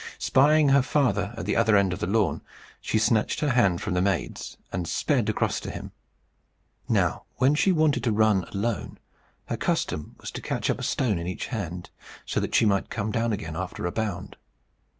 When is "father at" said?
0.81-1.45